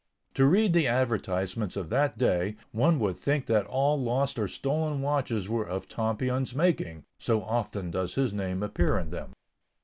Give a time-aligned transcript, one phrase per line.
[0.33, 5.03] To read the advertisements of that day one would think that all lost or stolen
[5.03, 9.33] watches were of Tompion's making, so often does his name appear in them.